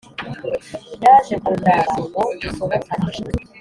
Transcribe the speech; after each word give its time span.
yaje 1.03 1.35
kundaba 1.43 1.93
ngo 2.05 2.23
dusohokane 2.41 3.11